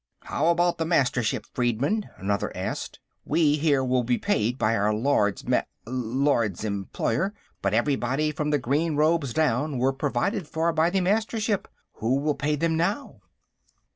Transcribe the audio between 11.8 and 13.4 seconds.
Who will pay them, now?"